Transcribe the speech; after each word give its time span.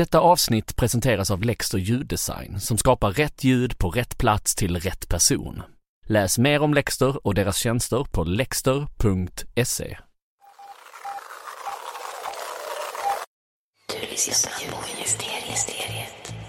Detta 0.00 0.20
avsnitt 0.20 0.76
presenteras 0.76 1.30
av 1.30 1.42
Lexter 1.42 1.78
ljuddesign 1.78 2.60
som 2.60 2.78
skapar 2.78 3.10
rätt 3.10 3.44
ljud 3.44 3.78
på 3.78 3.90
rätt 3.90 4.18
plats 4.18 4.54
till 4.54 4.76
rätt 4.76 5.08
person. 5.08 5.62
Läs 6.06 6.38
mer 6.38 6.62
om 6.62 6.74
Lexter 6.74 7.26
och 7.26 7.34
deras 7.34 7.56
tjänster 7.56 8.06
på 8.10 8.24
lexter.se. 8.24 9.96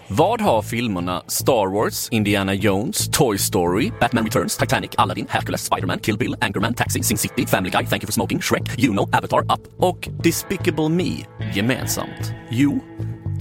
Vad 0.07 0.41
har 0.41 0.61
filmerna 0.61 1.23
Star 1.27 1.73
Wars, 1.73 2.09
Indiana 2.09 2.54
Jones, 2.54 3.09
Toy 3.11 3.38
Story, 3.38 3.91
Batman 3.99 4.25
Returns, 4.25 4.57
Titanic, 4.57 4.91
Aladdin, 4.97 5.25
Hercules, 5.29 5.65
Spider-Man, 5.65 5.99
Kill 5.99 6.18
Bill, 6.18 6.36
Anchorman, 6.41 6.73
Taxi, 6.73 7.04
Sin 7.04 7.18
City, 7.18 7.45
Family 7.45 7.70
Guy, 7.70 7.86
Thank 7.86 8.04
You 8.04 8.07
For 8.07 8.13
Smoking, 8.13 8.41
Shrek, 8.41 8.63
Juno, 8.77 9.09
Avatar, 9.13 9.41
Up 9.41 9.73
och 9.79 10.09
Despicable 10.23 10.89
Me 10.89 11.25
gemensamt? 11.55 12.33
Jo, 12.52 12.81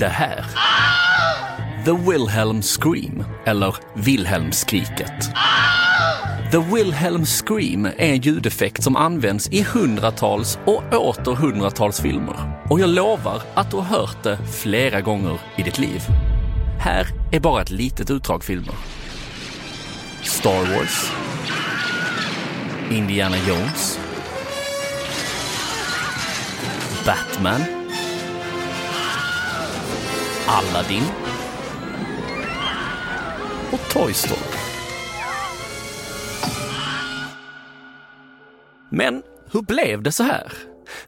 det 0.00 0.08
här. 0.08 0.44
The 1.84 1.92
Wilhelm 1.92 2.62
Scream, 2.62 3.24
eller 3.44 3.74
Wilhelmskriket. 3.94 5.30
The 6.52 6.58
Wilhelm 6.58 7.26
Scream 7.26 7.86
är 7.86 8.12
en 8.12 8.20
ljudeffekt 8.20 8.82
som 8.82 8.96
används 8.96 9.48
i 9.48 9.62
hundratals 9.62 10.58
och 10.64 10.82
åter 10.92 11.34
hundratals 11.34 12.00
filmer. 12.00 12.62
Och 12.70 12.80
jag 12.80 12.90
lovar 12.90 13.42
att 13.54 13.70
du 13.70 13.76
har 13.76 13.84
hört 13.84 14.22
det 14.22 14.38
flera 14.52 15.00
gånger 15.00 15.38
i 15.56 15.62
ditt 15.62 15.78
liv. 15.78 16.02
Här 16.80 17.06
är 17.32 17.40
bara 17.40 17.62
ett 17.62 17.70
litet 17.70 18.10
utdrag 18.10 18.44
filmer. 18.44 18.74
Star 20.22 20.76
Wars. 20.76 21.12
Indiana 22.90 23.36
Jones. 23.48 23.98
Batman. 27.06 27.79
Aladdin. 30.50 31.02
Och 33.70 33.92
Toy 33.92 34.12
Story. 34.14 34.40
Men 38.90 39.22
hur 39.52 39.62
blev 39.62 40.02
det 40.02 40.12
så 40.12 40.22
här? 40.22 40.52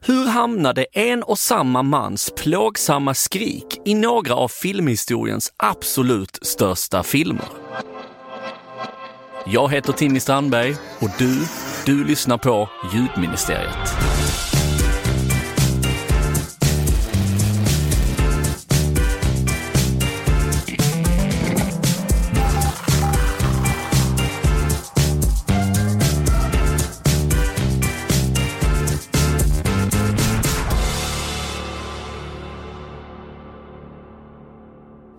Hur 0.01 0.27
hamnade 0.27 0.85
en 0.91 1.23
och 1.23 1.39
samma 1.39 1.83
mans 1.83 2.33
plågsamma 2.37 3.13
skrik 3.13 3.81
i 3.85 3.95
några 3.95 4.35
av 4.35 4.47
filmhistoriens 4.47 5.53
absolut 5.57 6.39
största 6.41 7.03
filmer? 7.03 7.47
Jag 9.45 9.71
heter 9.71 9.93
Timmy 9.93 10.19
Strandberg 10.19 10.75
och 10.99 11.09
du, 11.17 11.47
du 11.85 12.03
lyssnar 12.03 12.37
på 12.37 12.69
Ljudministeriet. 12.93 14.52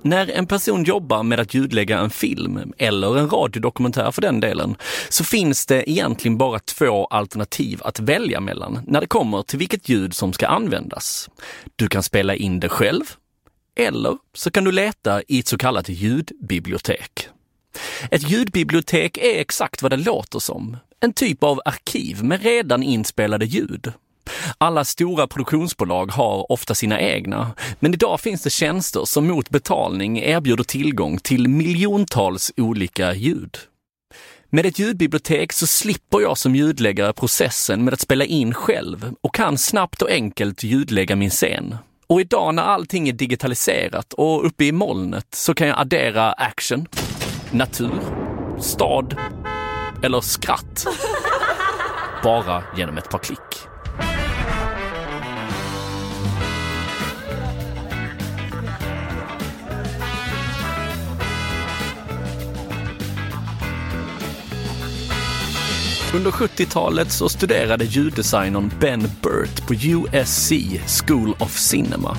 När 0.05 0.31
en 0.31 0.47
person 0.47 0.85
jobbar 0.85 1.23
med 1.23 1.41
att 1.41 1.55
ljudlägga 1.55 1.99
en 1.99 2.11
film, 2.11 2.73
eller 2.79 3.19
en 3.19 3.31
radiodokumentär 3.31 4.11
för 4.11 4.23
den 4.23 4.41
delen, 4.41 4.77
så 5.09 5.25
finns 5.25 5.67
det 5.67 5.91
egentligen 5.91 6.39
bara 6.39 6.59
två 6.59 7.07
alternativ 7.07 7.81
att 7.85 8.01
välja 8.01 8.41
mellan 8.41 8.81
när 8.87 9.01
det 9.01 9.07
kommer 9.07 9.43
till 9.43 9.59
vilket 9.59 9.89
ljud 9.89 10.15
som 10.15 10.33
ska 10.33 10.47
användas. 10.47 11.31
Du 11.77 11.89
kan 11.89 12.03
spela 12.03 12.35
in 12.35 12.61
det 12.61 12.69
själv, 12.69 13.05
eller 13.77 14.19
så 14.35 14.51
kan 14.51 14.65
du 14.65 14.73
leta 14.73 15.23
i 15.29 15.39
ett 15.39 15.49
så 15.49 15.59
kallat 15.59 15.89
ljudbibliotek. 15.89 17.29
Ett 18.11 18.31
ljudbibliotek 18.31 19.19
är 19.19 19.41
exakt 19.41 19.83
vad 19.83 19.93
det 19.93 19.97
låter 19.97 20.39
som. 20.39 20.77
En 21.01 21.13
typ 21.13 21.43
av 21.43 21.61
arkiv 21.65 22.25
med 22.25 22.43
redan 22.43 22.83
inspelade 22.83 23.45
ljud. 23.45 23.93
Alla 24.59 24.85
stora 24.85 25.27
produktionsbolag 25.27 26.13
har 26.13 26.53
ofta 26.53 26.75
sina 26.75 27.01
egna, 27.01 27.51
men 27.81 27.95
idag 27.95 28.21
finns 28.21 28.43
det 28.43 28.51
tjänster 28.51 29.05
som 29.05 29.27
mot 29.27 29.51
betalning 29.51 30.19
erbjuder 30.19 30.65
tillgång 30.65 31.19
till 31.19 31.49
miljontals 31.49 32.53
olika 32.57 33.15
ljud. 33.15 33.59
Med 34.51 34.67
ett 34.67 34.79
ljudbibliotek 34.79 35.53
så 35.53 35.67
slipper 35.67 36.21
jag 36.21 36.39
som 36.39 36.57
ljudläggare 36.57 37.13
processen 37.13 37.85
med 37.85 37.95
att 37.95 38.01
spela 38.01 38.25
in 38.25 38.55
själv 38.55 39.15
och 39.21 39.35
kan 39.35 39.59
snabbt 39.59 40.03
och 40.03 40.11
enkelt 40.11 40.63
ljudlägga 40.63 41.17
min 41.17 41.31
scen. 41.31 41.77
Och 42.07 42.21
idag 42.21 42.55
när 42.55 42.63
allting 42.63 43.09
är 43.09 43.13
digitaliserat 43.13 44.13
och 44.13 44.47
uppe 44.47 44.65
i 44.65 44.73
molnet 44.73 45.27
så 45.31 45.55
kan 45.55 45.69
jag 45.69 45.79
addera 45.81 46.33
action, 46.33 46.87
natur, 47.51 48.01
stad 48.61 49.17
eller 50.03 50.21
skratt. 50.21 50.87
Bara 52.23 52.63
genom 52.77 52.99
ett 52.99 53.11
par 53.11 53.19
klick. 53.19 53.74
Under 66.15 66.31
70-talet 66.31 67.13
så 67.13 67.29
studerade 67.29 67.85
ljuddesignern 67.85 68.73
Ben 68.81 69.11
Burt 69.23 69.67
på 69.67 69.75
USC 69.75 70.53
School 70.87 71.37
of 71.39 71.59
Cinema. 71.59 72.17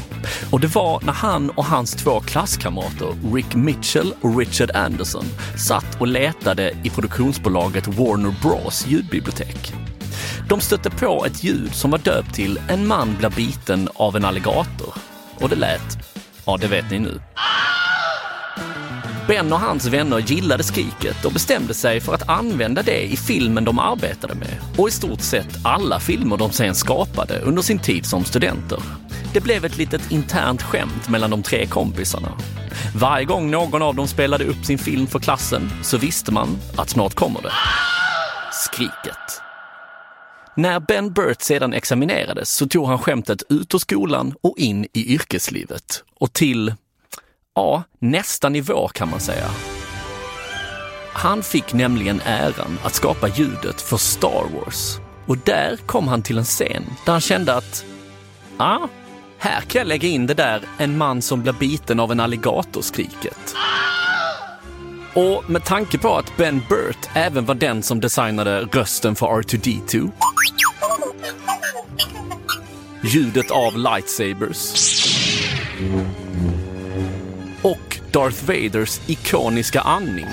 Och 0.51 0.59
det 0.59 0.67
var 0.67 1.01
när 1.05 1.13
han 1.13 1.49
och 1.49 1.65
hans 1.65 1.91
två 1.91 2.19
klasskamrater, 2.19 3.33
Rick 3.33 3.55
Mitchell 3.55 4.13
och 4.21 4.37
Richard 4.37 4.71
Anderson, 4.75 5.25
satt 5.67 6.01
och 6.01 6.07
letade 6.07 6.77
i 6.83 6.89
produktionsbolaget 6.89 7.87
Warner 7.87 8.35
Bros 8.41 8.87
ljudbibliotek. 8.87 9.73
De 10.49 10.61
stötte 10.61 10.89
på 10.89 11.25
ett 11.25 11.43
ljud 11.43 11.75
som 11.75 11.91
var 11.91 11.97
döpt 11.97 12.35
till 12.35 12.59
En 12.67 12.87
man 12.87 13.15
blir 13.19 13.29
biten 13.29 13.89
av 13.93 14.15
en 14.15 14.25
alligator. 14.25 14.93
Och 15.39 15.49
det 15.49 15.55
lät, 15.55 15.97
ja 16.45 16.57
det 16.57 16.67
vet 16.67 16.91
ni 16.91 16.99
nu. 16.99 17.21
Ben 19.27 19.53
och 19.53 19.59
hans 19.59 19.85
vänner 19.85 20.19
gillade 20.19 20.63
skriket 20.63 21.25
och 21.25 21.31
bestämde 21.31 21.73
sig 21.73 22.01
för 22.01 22.13
att 22.13 22.29
använda 22.29 22.81
det 22.81 23.03
i 23.03 23.17
filmen 23.17 23.65
de 23.65 23.79
arbetade 23.79 24.35
med 24.35 24.59
och 24.77 24.87
i 24.87 24.91
stort 24.91 25.21
sett 25.21 25.57
alla 25.63 25.99
filmer 25.99 26.37
de 26.37 26.51
sen 26.51 26.75
skapade 26.75 27.39
under 27.39 27.61
sin 27.61 27.79
tid 27.79 28.05
som 28.05 28.25
studenter. 28.25 28.79
Det 29.33 29.41
blev 29.41 29.65
ett 29.65 29.77
litet 29.77 30.11
internt 30.11 30.61
skämt 30.61 31.09
mellan 31.09 31.29
de 31.29 31.43
tre 31.43 31.65
kompisarna. 31.65 32.31
Varje 32.95 33.25
gång 33.25 33.51
någon 33.51 33.81
av 33.81 33.95
dem 33.95 34.07
spelade 34.07 34.45
upp 34.45 34.65
sin 34.65 34.77
film 34.77 35.07
för 35.07 35.19
klassen 35.19 35.69
så 35.83 35.97
visste 35.97 36.31
man 36.31 36.57
att 36.77 36.89
snart 36.89 37.13
kommer 37.13 37.41
det. 37.41 37.53
Skriket. 38.53 39.41
När 40.55 40.79
Ben 40.79 41.13
Burt 41.13 41.41
sedan 41.41 41.73
examinerades 41.73 42.55
så 42.55 42.67
tog 42.67 42.87
han 42.87 42.99
skämtet 42.99 43.43
ut 43.49 43.73
ur 43.73 43.79
skolan 43.79 44.33
och 44.43 44.57
in 44.57 44.85
i 44.93 45.13
yrkeslivet 45.13 46.03
och 46.19 46.33
till 46.33 46.73
ja, 47.55 47.83
nästa 47.99 48.49
nivå 48.49 48.87
kan 48.87 49.09
man 49.09 49.19
säga. 49.19 49.49
Han 51.13 51.43
fick 51.43 51.73
nämligen 51.73 52.21
äran 52.25 52.79
att 52.83 52.93
skapa 52.93 53.27
ljudet 53.27 53.81
för 53.81 53.97
Star 53.97 54.45
Wars. 54.53 54.97
Och 55.25 55.37
där 55.37 55.77
kom 55.85 56.07
han 56.07 56.21
till 56.21 56.37
en 56.37 56.43
scen 56.43 56.83
där 57.05 57.11
han 57.11 57.21
kände 57.21 57.55
att, 57.55 57.85
ja, 58.57 58.65
ah, 58.65 58.89
här 59.37 59.61
kan 59.61 59.79
jag 59.79 59.87
lägga 59.87 60.07
in 60.07 60.27
det 60.27 60.33
där 60.33 60.61
en 60.77 60.97
man 60.97 61.21
som 61.21 61.41
blir 61.41 61.53
biten 61.53 61.99
av 61.99 62.11
en 62.11 62.19
alligator-skriket. 62.19 63.55
Och 65.13 65.49
med 65.49 65.63
tanke 65.65 65.97
på 65.97 66.15
att 66.15 66.37
Ben 66.37 66.61
Burt 66.69 67.09
även 67.13 67.45
var 67.45 67.55
den 67.55 67.83
som 67.83 67.99
designade 67.99 68.61
rösten 68.61 69.15
för 69.15 69.27
R2D2, 69.27 70.11
ljudet 73.03 73.51
av 73.51 73.77
lightsabers 73.77 74.73
och 77.65 77.99
Darth 78.11 78.45
Vaders 78.45 78.99
ikoniska 79.07 79.81
andning. 79.81 80.27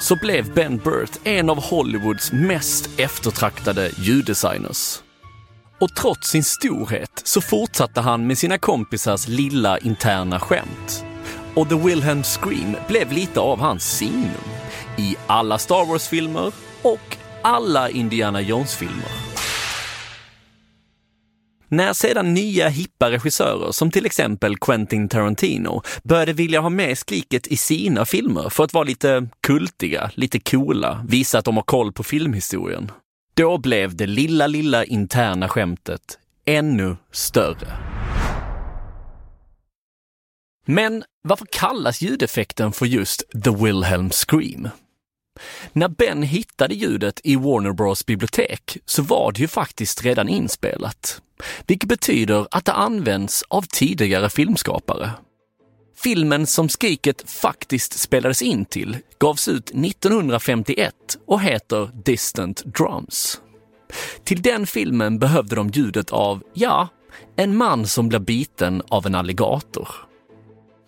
Så 0.00 0.16
blev 0.16 0.54
Ben 0.54 0.76
Burt 0.76 1.10
en 1.24 1.50
av 1.50 1.62
Hollywoods 1.62 2.32
mest 2.32 3.00
eftertraktade 3.00 3.90
ljuddesigners. 3.98 5.02
Och 5.80 5.94
trots 5.96 6.28
sin 6.28 6.44
storhet 6.44 7.22
så 7.24 7.40
fortsatte 7.40 8.00
han 8.00 8.26
med 8.26 8.38
sina 8.38 8.58
kompisars 8.58 9.28
lilla 9.28 9.78
interna 9.78 10.40
skämt. 10.40 11.04
Och 11.54 11.68
The 11.68 11.74
Wilhelm 11.74 12.22
Scream 12.22 12.76
blev 12.88 13.12
lite 13.12 13.40
av 13.40 13.60
hans 13.60 13.96
signum 13.96 14.48
i 14.98 15.16
alla 15.26 15.58
Star 15.58 15.86
Wars-filmer 15.86 16.52
och 16.82 17.16
alla 17.42 17.90
Indiana 17.90 18.40
Jones-filmer. 18.40 19.33
När 21.74 21.92
sedan 21.92 22.34
nya 22.34 22.68
hippa 22.68 23.10
regissörer 23.10 23.72
som 23.72 23.90
till 23.90 24.06
exempel 24.06 24.56
Quentin 24.56 25.08
Tarantino 25.08 25.82
började 26.02 26.32
vilja 26.32 26.60
ha 26.60 26.68
med 26.68 26.98
skriket 26.98 27.46
i 27.46 27.56
sina 27.56 28.04
filmer 28.04 28.48
för 28.48 28.64
att 28.64 28.72
vara 28.72 28.84
lite 28.84 29.28
kultiga, 29.40 30.10
lite 30.14 30.40
coola, 30.40 31.04
visa 31.08 31.38
att 31.38 31.44
de 31.44 31.56
har 31.56 31.62
koll 31.62 31.92
på 31.92 32.02
filmhistorien. 32.02 32.92
Då 33.36 33.58
blev 33.58 33.96
det 33.96 34.06
lilla, 34.06 34.46
lilla 34.46 34.84
interna 34.84 35.48
skämtet 35.48 36.18
ännu 36.44 36.96
större. 37.12 37.68
Men 40.66 41.04
varför 41.22 41.46
kallas 41.50 42.02
ljudeffekten 42.02 42.72
för 42.72 42.86
just 42.86 43.22
The 43.44 43.50
Wilhelm 43.50 44.10
Scream? 44.10 44.68
När 45.72 45.88
Ben 45.88 46.22
hittade 46.22 46.74
ljudet 46.74 47.20
i 47.24 47.36
Warner 47.36 47.72
Bros 47.72 48.06
bibliotek 48.06 48.76
så 48.86 49.02
var 49.02 49.32
det 49.32 49.40
ju 49.40 49.48
faktiskt 49.48 50.04
redan 50.04 50.28
inspelat. 50.28 51.22
Vilket 51.66 51.88
betyder 51.88 52.46
att 52.50 52.64
det 52.64 52.72
används 52.72 53.44
av 53.48 53.62
tidigare 53.62 54.30
filmskapare. 54.30 55.10
Filmen 55.96 56.46
som 56.46 56.68
skriket 56.68 57.30
faktiskt 57.30 57.98
spelades 57.98 58.42
in 58.42 58.64
till 58.64 58.96
gavs 59.18 59.48
ut 59.48 59.70
1951 59.70 60.94
och 61.26 61.40
heter 61.40 61.90
Distant 62.04 62.62
Drums. 62.64 63.40
Till 64.24 64.42
den 64.42 64.66
filmen 64.66 65.18
behövde 65.18 65.56
de 65.56 65.68
ljudet 65.68 66.10
av, 66.10 66.42
ja, 66.54 66.88
en 67.36 67.56
man 67.56 67.86
som 67.86 68.08
blir 68.08 68.18
biten 68.18 68.82
av 68.88 69.06
en 69.06 69.14
alligator. 69.14 69.88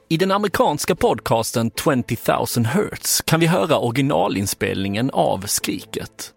I 0.08 0.16
den 0.16 0.30
amerikanska 0.30 0.94
podcasten 0.94 1.70
20 1.84 2.16
000 2.56 2.66
Hertz 2.66 3.22
kan 3.22 3.40
vi 3.40 3.46
höra 3.46 3.78
originalinspelningen 3.78 5.10
av 5.10 5.46
skriket. 5.46 6.32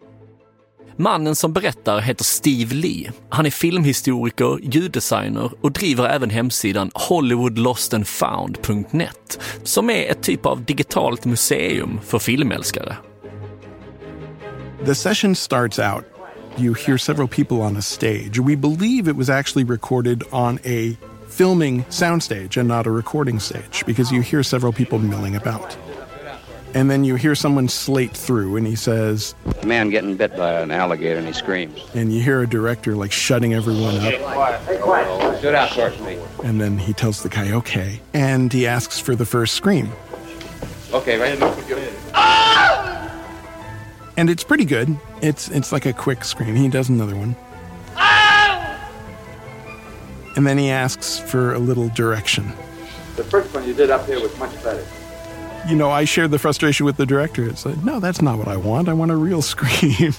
Mannen 0.98 1.36
som 1.36 1.54
berättar 1.54 2.00
heter 2.00 2.24
Steve 2.24 2.76
Lee. 2.76 3.12
Han 3.30 3.46
är 3.46 3.50
filmhistoriker, 3.50 4.60
ljuddesigner 4.62 5.52
och 5.62 5.72
driver 5.72 6.10
även 6.10 6.30
hemsidan 6.30 6.92
hollywoodlostandfound.net 6.94 9.40
som 9.64 9.90
är 9.90 10.12
ett 10.12 10.24
typ 10.24 10.46
av 10.46 10.66
digitalt 10.66 11.26
museum 11.26 12.00
för 12.06 12.20
filmälskare. 12.20 12.98
The 14.86 14.96
session 14.96 15.36
starts 15.36 15.80
out. 15.80 16.04
You 16.58 16.76
hear 16.76 16.98
several 16.98 17.28
people 17.28 17.58
on 17.58 17.78
a 17.78 17.82
stage. 17.82 18.40
We 18.40 18.56
believe 18.56 19.12
it 19.12 19.18
was 19.18 19.30
actually 19.30 19.72
recorded 19.72 20.24
on 20.32 20.60
a 20.66 20.96
filming 21.30 21.84
soundstage 21.86 22.58
and 22.58 22.68
not 22.68 22.86
a 22.88 22.92
recording 22.92 23.40
stage 23.40 23.84
because 23.86 24.12
you 24.12 24.22
hear 24.22 24.44
several 24.44 24.74
people 24.74 25.00
milling 25.00 25.36
about. 25.36 25.78
And 26.76 26.92
then 26.92 27.04
you 27.04 27.16
hear 27.16 27.34
someone 27.34 27.68
slate 27.68 28.16
through 28.16 28.56
and 28.56 28.68
he 28.68 28.76
says, 28.76 29.34
A 29.62 29.66
man 29.66 29.90
getting 29.90 30.16
bit 30.16 30.38
by 30.38 30.54
an 30.62 30.70
alligator 30.70 31.18
and 31.18 31.26
he 31.26 31.34
screams. 31.34 31.80
and 31.96 32.14
you 32.14 32.22
hear 32.22 32.42
a 32.42 32.48
director 32.48 32.96
like 32.96 33.12
shutting 33.12 33.54
everyone 33.56 33.96
up. 33.96 34.14
Stood 35.40 35.56
out 35.56 35.72
towards 35.72 36.00
me. 36.02 36.20
And 36.44 36.62
then 36.62 36.78
he 36.78 36.94
tells 36.94 37.24
the 37.24 37.30
guy, 37.30 37.52
okay. 37.54 38.02
And 38.14 38.54
he 38.54 38.68
asks 38.68 39.00
for 39.00 39.16
the 39.16 39.26
first 39.26 39.56
scream. 39.56 39.92
Okay, 40.94 41.18
right? 41.18 41.40
And 44.18 44.30
it's 44.30 44.44
pretty 44.44 44.66
good. 44.66 44.98
It's 45.22 45.48
it's 45.50 45.72
like 45.72 45.86
a 45.86 45.94
quick 45.94 46.26
scream. 46.26 46.56
He 46.56 46.68
does 46.68 46.90
another 46.90 47.16
one. 47.16 47.36
And 50.36 50.46
then 50.46 50.58
he 50.58 50.70
asks 50.70 51.20
for 51.20 51.54
a 51.54 51.60
little 51.60 51.90
direction. 51.90 52.52
The 53.16 53.24
first 53.24 53.54
one 53.54 53.68
you 53.68 53.74
did 53.74 53.90
up 53.90 54.06
here 54.06 54.20
was 54.22 54.38
much 54.38 54.54
better. 54.64 54.86
You 55.68 55.76
know, 55.76 55.90
I 55.90 56.06
shared 56.06 56.32
the 56.32 56.40
frustration 56.40 56.86
with 56.86 56.98
the 56.98 57.06
director. 57.06 57.48
It's 57.48 57.66
like, 57.66 57.84
no, 57.84 58.00
that's 58.00 58.22
not 58.22 58.38
what 58.38 58.48
I 58.48 58.56
want. 58.56 58.88
I 58.88 58.94
want 58.94 59.12
a 59.12 59.16
real 59.16 59.42
scream. 59.44 60.14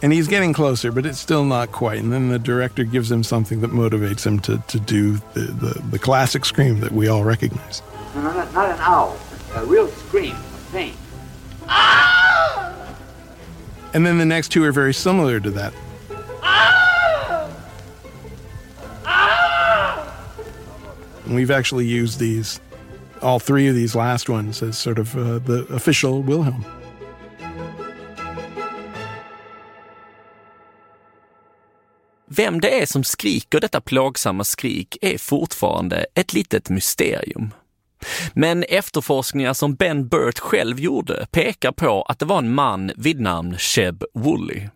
And 0.00 0.12
he's 0.12 0.28
getting 0.28 0.52
closer, 0.52 0.92
but 0.92 1.04
it's 1.04 1.18
still 1.18 1.44
not 1.44 1.72
quite. 1.72 1.98
And 1.98 2.12
then 2.12 2.28
the 2.28 2.38
director 2.38 2.84
gives 2.84 3.10
him 3.10 3.24
something 3.24 3.60
that 3.62 3.70
motivates 3.70 4.24
him 4.24 4.38
to, 4.40 4.62
to 4.68 4.78
do 4.78 5.14
the, 5.34 5.40
the, 5.40 5.82
the 5.90 5.98
classic 5.98 6.44
scream 6.44 6.80
that 6.80 6.92
we 6.92 7.08
all 7.08 7.24
recognize. 7.24 7.82
No, 8.14 8.22
no, 8.22 8.32
not, 8.32 8.54
not 8.54 8.70
an 8.70 8.76
owl. 8.78 9.18
A 9.56 9.64
real 9.64 9.88
scream 9.88 10.36
of 10.36 10.68
pain. 10.72 10.94
Ah! 11.66 12.94
And 13.92 14.06
then 14.06 14.18
the 14.18 14.24
next 14.24 14.50
two 14.50 14.62
are 14.64 14.72
very 14.72 14.94
similar 14.94 15.40
to 15.40 15.50
that. 15.52 15.72
And 21.28 21.36
we've 21.36 21.50
actually 21.50 21.84
used 21.84 22.18
these, 22.18 22.60
all 23.20 23.38
three 23.38 23.68
of 23.68 23.74
these 23.74 23.98
last 23.98 24.28
ones, 24.28 24.62
as 24.62 24.78
sort 24.78 24.98
of 24.98 25.14
uh, 25.16 25.38
the 25.38 25.66
official 25.74 26.22
Wilhelm. 26.22 26.64
Vem 32.30 32.60
det 32.60 32.82
är 32.82 32.86
som 32.86 33.04
skriker 33.04 33.60
detta 33.60 33.80
plågsamma 33.80 34.44
skrik 34.44 34.96
är 35.02 35.18
fortfarande 35.18 36.06
ett 36.14 36.32
litet 36.32 36.70
mysterium. 36.70 37.54
Men 38.32 38.62
efterforskningar 38.62 39.54
som 39.54 39.74
Ben 39.74 40.08
Burt 40.08 40.38
själv 40.38 40.80
gjorde 40.80 41.26
pekar 41.30 41.72
på 41.72 42.02
att 42.02 42.18
det 42.18 42.24
var 42.24 42.38
en 42.38 42.54
man 42.54 42.92
vid 42.96 43.20
namn 43.20 43.58
Sheb 43.58 44.04
Woolley. 44.14 44.68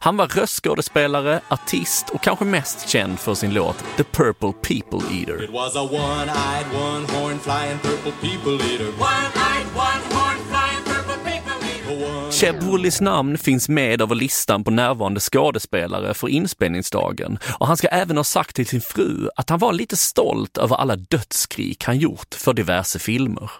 Han 0.00 0.16
var 0.16 0.26
röstskådespelare, 0.26 1.40
artist 1.48 2.10
och 2.10 2.22
kanske 2.22 2.44
mest 2.44 2.88
känd 2.88 3.18
för 3.18 3.34
sin 3.34 3.54
låt 3.54 3.84
The 3.96 4.04
Purple 4.04 4.52
People 4.52 5.18
Eater. 5.18 5.44
It 5.44 5.50
was 5.50 5.76
a 5.76 5.88
one-eyed, 5.92 6.66
one-horn 6.74 7.38
flying 7.38 7.78
purple 7.78 8.12
people 8.20 8.72
eater. 8.72 8.86
One-eyed, 8.86 9.66
one-horn 9.74 10.38
flying 10.50 10.84
purple 10.84 11.16
people 11.24 11.68
eater. 11.68 12.16
One 12.16 12.32
Sheb 12.32 12.62
Woolleys 12.62 13.00
namn 13.00 13.38
finns 13.38 13.68
med 13.68 14.00
över 14.00 14.14
listan 14.14 14.64
på 14.64 14.70
närvarande 14.70 15.20
skådespelare 15.20 16.14
för 16.14 16.28
inspelningsdagen 16.28 17.38
och 17.58 17.66
han 17.66 17.76
ska 17.76 17.88
även 17.88 18.16
ha 18.16 18.24
sagt 18.24 18.56
till 18.56 18.66
sin 18.66 18.80
fru 18.80 19.28
att 19.36 19.50
han 19.50 19.58
var 19.58 19.72
lite 19.72 19.96
stolt 19.96 20.58
över 20.58 20.76
alla 20.76 20.96
dödsskrik 20.96 21.84
han 21.84 21.98
gjort 21.98 22.34
för 22.34 22.52
diverse 22.52 22.98
filmer. 22.98 23.50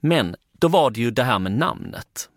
Men 0.00 0.36
då 0.52 0.68
var 0.68 0.90
det 0.90 1.00
ju 1.00 1.10
det 1.10 1.22
här 1.22 1.38
med 1.38 1.52
namnet. 1.52 2.28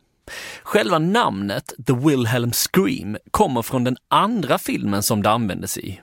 Själva 0.63 0.99
namnet 0.99 1.73
The 1.87 1.93
Wilhelm 1.93 2.51
Scream 2.51 3.17
kommer 3.31 3.61
från 3.61 3.83
den 3.83 3.97
andra 4.07 4.57
filmen 4.57 5.03
som 5.03 5.23
det 5.23 5.29
användes 5.29 5.77
i. 5.77 6.01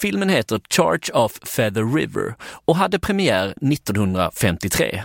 Filmen 0.00 0.28
heter 0.28 0.60
Charge 0.70 1.12
of 1.12 1.32
Feather 1.42 1.94
River 1.94 2.34
och 2.64 2.76
hade 2.76 2.98
premiär 2.98 3.54
1953. 3.72 5.04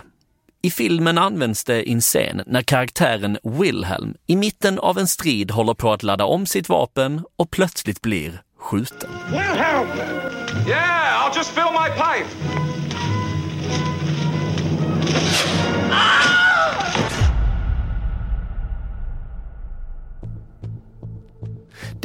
I 0.62 0.70
filmen 0.70 1.18
används 1.18 1.64
det 1.64 1.88
i 1.88 1.92
en 1.92 2.00
scen 2.00 2.42
när 2.46 2.62
karaktären 2.62 3.38
Wilhelm 3.42 4.14
i 4.26 4.36
mitten 4.36 4.78
av 4.78 4.98
en 4.98 5.06
strid 5.06 5.50
håller 5.50 5.74
på 5.74 5.92
att 5.92 6.02
ladda 6.02 6.24
om 6.24 6.46
sitt 6.46 6.68
vapen 6.68 7.24
och 7.36 7.50
plötsligt 7.50 8.02
blir 8.02 8.42
skjuten. 8.58 9.10
Wilhelm! 9.26 9.88
Yeah, 10.68 11.28
I'll 11.28 11.36
just 11.36 11.50
fill 11.50 11.72
my 11.72 11.88
pipe. 11.90 12.65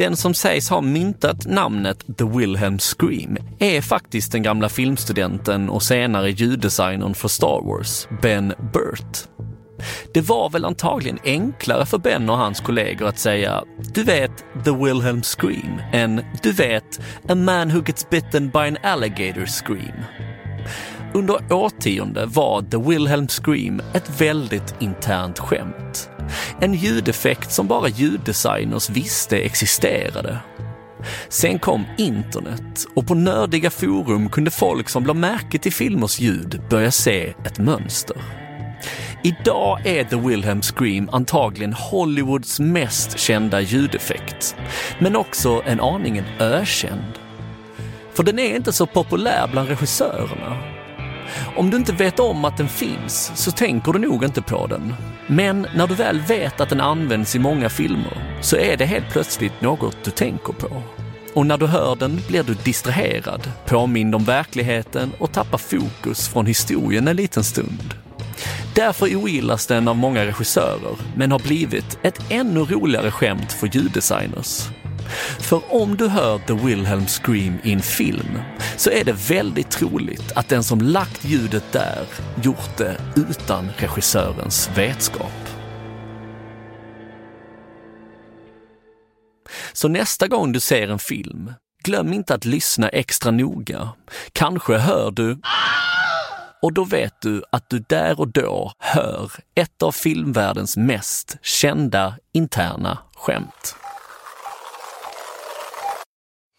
Den 0.02 0.16
som 0.16 0.34
sägs 0.34 0.70
ha 0.70 0.80
myntat 0.80 1.46
namnet 1.46 2.04
The 2.18 2.24
Wilhelm 2.24 2.78
Scream 2.78 3.36
är 3.58 3.80
faktiskt 3.80 4.32
den 4.32 4.42
gamla 4.42 4.68
filmstudenten 4.68 5.70
och 5.70 5.82
senare 5.82 6.30
ljuddesignern 6.30 7.14
för 7.14 7.28
Star 7.28 7.66
Wars, 7.66 8.08
Ben 8.22 8.52
Burt. 8.72 9.28
Det 10.14 10.20
var 10.20 10.50
väl 10.50 10.64
antagligen 10.64 11.18
enklare 11.24 11.86
för 11.86 11.98
Ben 11.98 12.30
och 12.30 12.38
hans 12.38 12.60
kollegor 12.60 13.08
att 13.08 13.18
säga 13.18 13.64
du 13.94 14.02
vet 14.02 14.44
The 14.64 14.70
Wilhelm 14.70 15.22
Scream 15.22 15.82
än 15.92 16.24
du 16.42 16.52
vet 16.52 17.00
A 17.28 17.34
man 17.34 17.70
who 17.70 17.82
gets 17.86 18.10
bitten 18.10 18.50
by 18.50 18.58
an 18.58 18.76
alligator 18.82 19.46
scream. 19.46 20.04
Under 21.14 21.52
årtionde 21.52 22.26
var 22.26 22.62
The 22.62 22.90
Wilhelm 22.90 23.28
Scream 23.28 23.82
ett 23.94 24.20
väldigt 24.20 24.74
internt 24.80 25.38
skämt. 25.38 26.11
En 26.60 26.74
ljudeffekt 26.74 27.52
som 27.52 27.66
bara 27.66 27.88
ljuddesigners 27.88 28.90
visste 28.90 29.38
existerade. 29.38 30.38
Sen 31.28 31.58
kom 31.58 31.84
internet 31.98 32.86
och 32.94 33.06
på 33.06 33.14
nördiga 33.14 33.70
forum 33.70 34.28
kunde 34.28 34.50
folk 34.50 34.88
som 34.88 35.06
la 35.06 35.14
märke 35.14 35.58
till 35.58 35.72
filmers 35.72 36.20
ljud 36.20 36.60
börja 36.70 36.90
se 36.90 37.34
ett 37.44 37.58
mönster. 37.58 38.16
Idag 39.24 39.86
är 39.86 40.04
The 40.04 40.16
Wilhelm 40.16 40.62
Scream 40.62 41.08
antagligen 41.12 41.72
Hollywoods 41.72 42.60
mest 42.60 43.18
kända 43.18 43.60
ljudeffekt, 43.60 44.56
men 44.98 45.16
också 45.16 45.62
en 45.66 45.80
aningen 45.80 46.24
ökänd. 46.40 47.18
För 48.14 48.22
den 48.22 48.38
är 48.38 48.56
inte 48.56 48.72
så 48.72 48.86
populär 48.86 49.48
bland 49.52 49.68
regissörerna. 49.68 50.81
Om 51.56 51.70
du 51.70 51.76
inte 51.76 51.92
vet 51.92 52.20
om 52.20 52.44
att 52.44 52.56
den 52.56 52.68
finns 52.68 53.32
så 53.34 53.50
tänker 53.50 53.92
du 53.92 53.98
nog 53.98 54.24
inte 54.24 54.42
på 54.42 54.66
den. 54.66 54.94
Men 55.26 55.66
när 55.74 55.86
du 55.86 55.94
väl 55.94 56.20
vet 56.20 56.60
att 56.60 56.68
den 56.68 56.80
används 56.80 57.36
i 57.36 57.38
många 57.38 57.68
filmer 57.68 58.38
så 58.40 58.56
är 58.56 58.76
det 58.76 58.84
helt 58.84 59.10
plötsligt 59.10 59.60
något 59.60 59.96
du 60.04 60.10
tänker 60.10 60.52
på. 60.52 60.82
Och 61.34 61.46
när 61.46 61.58
du 61.58 61.66
hör 61.66 61.96
den 61.96 62.20
blir 62.28 62.42
du 62.42 62.54
distraherad, 62.54 63.50
påmind 63.66 64.14
om 64.14 64.24
verkligheten 64.24 65.12
och 65.18 65.32
tappar 65.32 65.58
fokus 65.58 66.28
från 66.28 66.46
historien 66.46 67.08
en 67.08 67.16
liten 67.16 67.44
stund. 67.44 67.94
Därför 68.74 69.16
ogillas 69.16 69.66
den 69.66 69.88
av 69.88 69.96
många 69.96 70.26
regissörer, 70.26 70.96
men 71.16 71.32
har 71.32 71.38
blivit 71.38 71.98
ett 72.02 72.20
ännu 72.30 72.60
roligare 72.60 73.10
skämt 73.10 73.52
för 73.52 73.66
ljuddesigners. 73.66 74.68
För 75.40 75.62
om 75.68 75.96
du 75.96 76.08
hör 76.08 76.38
The 76.38 76.52
Wilhelm 76.52 77.06
Scream 77.06 77.58
i 77.62 77.72
en 77.72 77.82
film 77.82 78.38
så 78.76 78.90
är 78.90 79.04
det 79.04 79.12
väldigt 79.12 79.70
troligt 79.70 80.32
att 80.34 80.48
den 80.48 80.64
som 80.64 80.80
lagt 80.80 81.24
ljudet 81.24 81.72
där 81.72 82.06
gjort 82.42 82.76
det 82.76 82.96
utan 83.16 83.70
regissörens 83.76 84.70
vetskap. 84.74 85.48
Så 89.72 89.88
nästa 89.88 90.28
gång 90.28 90.52
du 90.52 90.60
ser 90.60 90.88
en 90.88 90.98
film, 90.98 91.52
glöm 91.84 92.12
inte 92.12 92.34
att 92.34 92.44
lyssna 92.44 92.88
extra 92.88 93.30
noga. 93.30 93.88
Kanske 94.32 94.76
hör 94.78 95.10
du 95.10 95.38
och 96.62 96.72
då 96.72 96.84
vet 96.84 97.20
du 97.20 97.42
att 97.52 97.70
du 97.70 97.78
där 97.78 98.20
och 98.20 98.28
då 98.28 98.72
hör 98.78 99.30
ett 99.54 99.82
av 99.82 99.92
filmvärldens 99.92 100.76
mest 100.76 101.36
kända 101.42 102.14
interna 102.32 102.98
skämt. 103.16 103.76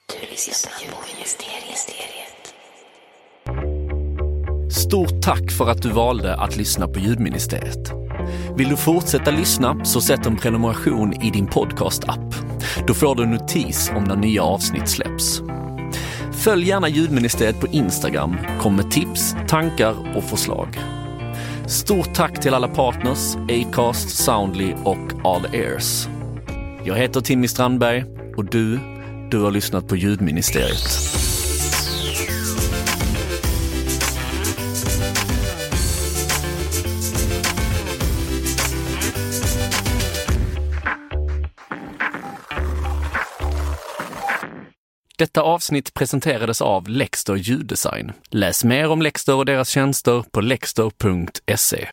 Du 0.07 0.12
lyssnar 0.12 0.12
på 0.12 0.12
Mysteriet. 0.12 0.12
Stort 4.71 5.21
tack 5.21 5.51
för 5.51 5.69
att 5.69 5.81
du 5.81 5.89
valde 5.89 6.35
att 6.35 6.55
lyssna 6.55 6.87
på 6.87 6.99
Ljudministeriet. 6.99 7.91
Vill 8.57 8.69
du 8.69 8.77
fortsätta 8.77 9.31
lyssna 9.31 9.85
så 9.85 10.01
sätt 10.01 10.25
en 10.25 10.37
prenumeration 10.37 11.13
i 11.23 11.29
din 11.29 11.47
podcast-app. 11.47 12.35
Då 12.87 12.93
får 12.93 13.15
du 13.15 13.23
en 13.23 13.31
notis 13.31 13.91
om 13.95 14.03
när 14.03 14.15
nya 14.15 14.43
avsnitt 14.43 14.89
släpps. 14.89 15.41
Följ 16.31 16.67
gärna 16.67 16.89
Ljudministeriet 16.89 17.59
på 17.59 17.67
Instagram, 17.67 18.37
kom 18.61 18.75
med 18.75 18.91
tips, 18.91 19.35
tankar 19.47 20.17
och 20.17 20.23
förslag. 20.23 20.79
Stort 21.67 22.13
tack 22.13 22.41
till 22.41 22.53
alla 22.53 22.67
partners, 22.67 23.35
Acast, 23.35 24.09
Soundly 24.09 24.73
och 24.83 25.13
All 25.23 25.55
Ears. 25.55 26.07
Jag 26.83 26.95
heter 26.95 27.21
Timmy 27.21 27.47
Strandberg 27.47 28.05
och 28.37 28.45
du, 28.45 28.79
du 29.33 29.39
har 29.39 29.51
lyssnat 29.51 29.87
på 29.87 29.95
Ljudministeriet. 29.95 30.77
Detta 45.17 45.41
avsnitt 45.41 45.93
presenterades 45.93 46.61
av 46.61 46.87
Lexter 46.87 47.35
ljuddesign. 47.35 48.11
Läs 48.29 48.63
mer 48.63 48.89
om 48.89 49.01
Lexter 49.01 49.35
och 49.35 49.45
deras 49.45 49.69
tjänster 49.69 50.23
på 50.31 50.41
lexter.se. 50.41 51.87